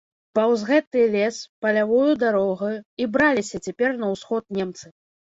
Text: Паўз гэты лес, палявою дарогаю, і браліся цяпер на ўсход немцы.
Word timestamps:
Паўз 0.37 0.63
гэты 0.69 1.03
лес, 1.17 1.37
палявою 1.67 2.13
дарогаю, 2.25 2.73
і 3.05 3.11
браліся 3.19 3.57
цяпер 3.65 3.91
на 4.05 4.15
ўсход 4.19 4.43
немцы. 4.63 4.87